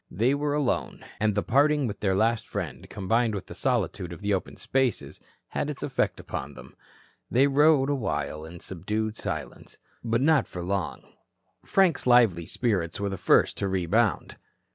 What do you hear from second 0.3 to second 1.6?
were alone, and the